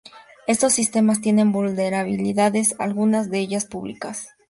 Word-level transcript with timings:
Estos 0.47 0.73
sistemas 0.73 1.21
tienen 1.21 1.51
vulnerabilidades, 1.51 2.73
algunas 2.79 3.29
de 3.29 3.37
ellas 3.37 3.65
públicas. 3.65 4.29